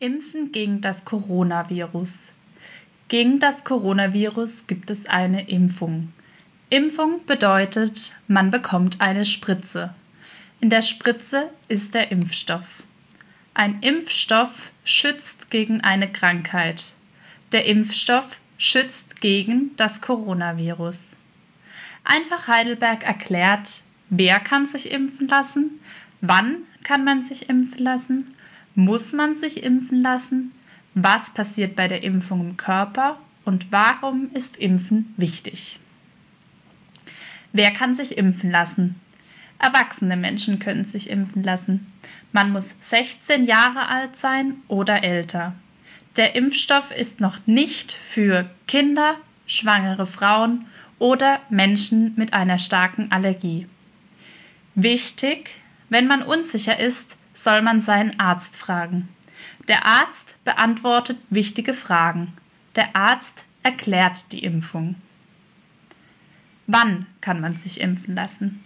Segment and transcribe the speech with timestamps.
[0.00, 2.30] Impfen gegen das Coronavirus.
[3.08, 6.12] Gegen das Coronavirus gibt es eine Impfung.
[6.70, 9.92] Impfung bedeutet, man bekommt eine Spritze.
[10.60, 12.84] In der Spritze ist der Impfstoff.
[13.54, 16.92] Ein Impfstoff schützt gegen eine Krankheit.
[17.50, 21.08] Der Impfstoff schützt gegen das Coronavirus.
[22.04, 25.80] Einfach Heidelberg erklärt, wer kann sich impfen lassen,
[26.20, 28.36] wann kann man sich impfen lassen,
[28.78, 30.52] muss man sich impfen lassen,
[30.94, 35.80] was passiert bei der Impfung im Körper und warum ist Impfen wichtig.
[37.52, 38.94] Wer kann sich impfen lassen?
[39.58, 41.92] Erwachsene Menschen können sich impfen lassen.
[42.30, 45.56] Man muss 16 Jahre alt sein oder älter.
[46.16, 49.16] Der Impfstoff ist noch nicht für Kinder,
[49.48, 50.66] schwangere Frauen
[51.00, 53.66] oder Menschen mit einer starken Allergie.
[54.76, 55.56] Wichtig,
[55.88, 59.08] wenn man unsicher ist, soll man seinen Arzt fragen.
[59.68, 62.32] Der Arzt beantwortet wichtige Fragen.
[62.74, 64.96] Der Arzt erklärt die Impfung.
[66.66, 68.60] Wann kann man sich impfen lassen?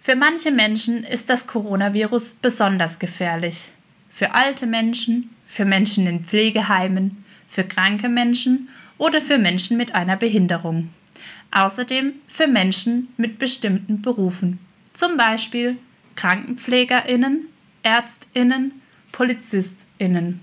[0.00, 3.70] Für manche Menschen ist das Coronavirus besonders gefährlich.
[4.10, 10.16] Für alte Menschen, für Menschen in Pflegeheimen, für kranke Menschen oder für Menschen mit einer
[10.16, 10.90] Behinderung.
[11.52, 14.58] Außerdem für Menschen mit bestimmten Berufen,
[14.92, 15.78] zum Beispiel
[16.16, 17.46] Krankenpflegerinnen,
[17.82, 18.80] Ärztinnen,
[19.12, 20.40] Polizistinnen.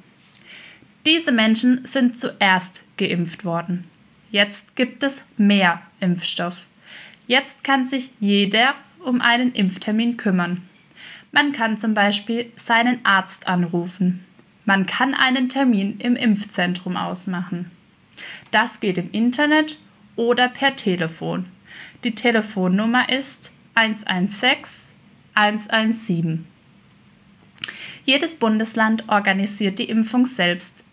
[1.06, 3.86] Diese Menschen sind zuerst geimpft worden.
[4.32, 6.66] Jetzt gibt es mehr Impfstoff.
[7.28, 10.68] Jetzt kann sich jeder um einen Impftermin kümmern.
[11.32, 14.26] Man kann zum Beispiel seinen Arzt anrufen.
[14.66, 17.72] Man kann einen Termin im Impfzentrum ausmachen.
[18.52, 19.78] Das geht im Internet
[20.16, 21.46] oder per Telefon.
[22.04, 24.90] Die Telefonnummer ist 116
[25.36, 26.46] 117.
[28.06, 30.84] Jedes Bundesland organisiert die Impfung selbst.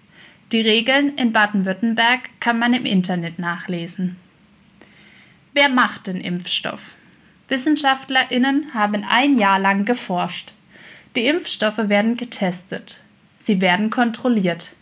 [0.53, 4.17] Die Regeln in Baden-Württemberg kann man im Internet nachlesen.
[5.53, 6.95] Wer macht den Impfstoff?
[7.49, 10.53] Wissenschaftlerinnen haben ein Jahr lang geforscht.
[11.17, 13.00] Die Impfstoffe werden getestet.
[13.37, 14.75] Sie werden kontrolliert.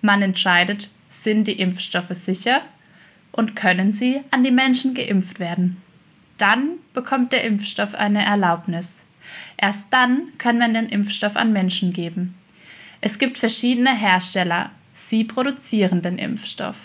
[0.00, 2.62] Man entscheidet, sind die Impfstoffe sicher
[3.32, 5.76] und können sie an die Menschen geimpft werden.
[6.38, 9.01] Dann bekommt der Impfstoff eine Erlaubnis.
[9.56, 12.34] Erst dann kann man den Impfstoff an Menschen geben.
[13.00, 14.70] Es gibt verschiedene Hersteller.
[14.92, 16.76] Sie produzieren den Impfstoff.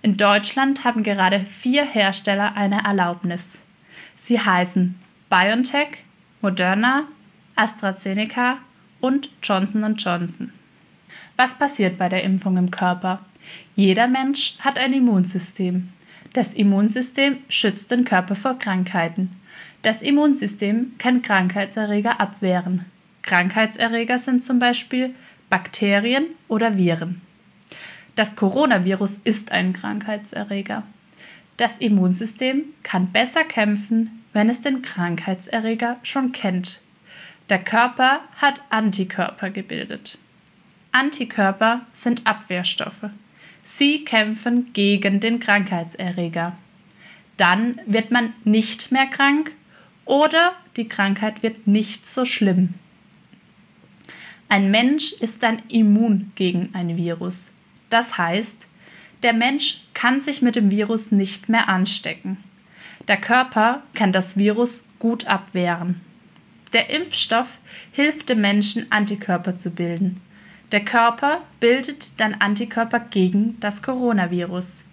[0.00, 3.60] In Deutschland haben gerade vier Hersteller eine Erlaubnis.
[4.14, 4.94] Sie heißen
[5.28, 6.04] BioNTech,
[6.40, 7.04] Moderna,
[7.56, 8.58] AstraZeneca
[9.00, 10.52] und Johnson Johnson.
[11.36, 13.24] Was passiert bei der Impfung im Körper?
[13.74, 15.92] Jeder Mensch hat ein Immunsystem.
[16.32, 19.30] Das Immunsystem schützt den Körper vor Krankheiten.
[19.82, 22.84] Das Immunsystem kann Krankheitserreger abwehren.
[23.22, 25.14] Krankheitserreger sind zum Beispiel
[25.50, 27.20] Bakterien oder Viren.
[28.14, 30.82] Das Coronavirus ist ein Krankheitserreger.
[31.56, 36.80] Das Immunsystem kann besser kämpfen, wenn es den Krankheitserreger schon kennt.
[37.48, 40.18] Der Körper hat Antikörper gebildet.
[40.92, 43.10] Antikörper sind Abwehrstoffe.
[43.62, 46.56] Sie kämpfen gegen den Krankheitserreger.
[47.36, 49.54] Dann wird man nicht mehr krank
[50.04, 52.74] oder die Krankheit wird nicht so schlimm.
[54.48, 57.50] Ein Mensch ist dann immun gegen ein Virus.
[57.90, 58.66] Das heißt,
[59.22, 62.38] der Mensch kann sich mit dem Virus nicht mehr anstecken.
[63.08, 66.00] Der Körper kann das Virus gut abwehren.
[66.72, 67.58] Der Impfstoff
[67.92, 70.20] hilft dem Menschen, Antikörper zu bilden.
[70.72, 74.84] Der Körper bildet dann Antikörper gegen das Coronavirus.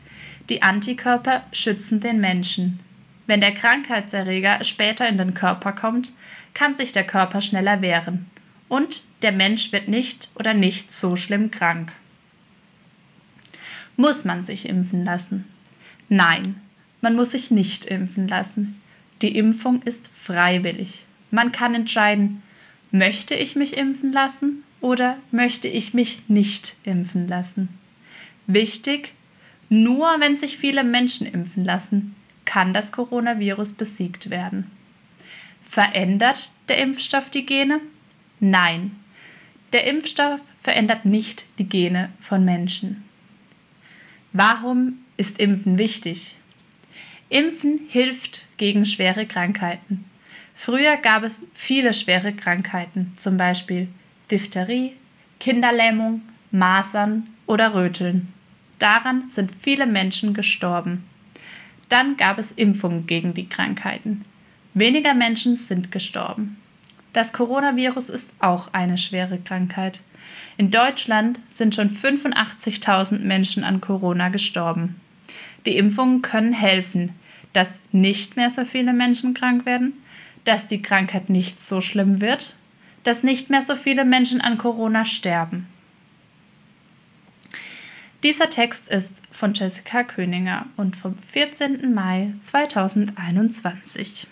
[0.49, 2.79] Die Antikörper schützen den Menschen.
[3.27, 6.13] Wenn der Krankheitserreger später in den Körper kommt,
[6.53, 8.27] kann sich der Körper schneller wehren
[8.69, 11.91] und der Mensch wird nicht oder nicht so schlimm krank.
[13.97, 15.45] Muss man sich impfen lassen?
[16.07, 16.61] Nein,
[17.01, 18.81] man muss sich nicht impfen lassen.
[19.21, 21.05] Die Impfung ist freiwillig.
[21.31, 22.43] Man kann entscheiden,
[22.97, 27.69] möchte ich mich impfen lassen oder möchte ich mich nicht impfen lassen.
[28.47, 29.13] Wichtig,
[29.69, 32.15] nur wenn sich viele Menschen impfen lassen,
[32.45, 34.69] kann das Coronavirus besiegt werden.
[35.61, 37.81] Verändert der Impfstoff die Gene?
[38.39, 38.91] Nein,
[39.73, 43.03] der Impfstoff verändert nicht die Gene von Menschen.
[44.31, 46.35] Warum ist Impfen wichtig?
[47.29, 50.05] Impfen hilft gegen schwere Krankheiten.
[50.55, 53.87] Früher gab es viele schwere Krankheiten, zum Beispiel
[54.31, 54.95] Diphtherie,
[55.39, 58.33] Kinderlähmung, Masern oder Röteln.
[58.79, 61.03] Daran sind viele Menschen gestorben.
[61.89, 64.25] Dann gab es Impfungen gegen die Krankheiten.
[64.73, 66.57] Weniger Menschen sind gestorben.
[67.13, 70.01] Das Coronavirus ist auch eine schwere Krankheit.
[70.57, 74.99] In Deutschland sind schon 85.000 Menschen an Corona gestorben.
[75.65, 77.11] Die Impfungen können helfen,
[77.53, 79.93] dass nicht mehr so viele Menschen krank werden,
[80.45, 82.55] dass die Krankheit nicht so schlimm wird,
[83.03, 85.67] dass nicht mehr so viele Menschen an Corona sterben.
[88.23, 91.93] Dieser Text ist von Jessica Köninger und vom 14.
[91.93, 94.27] Mai 2021.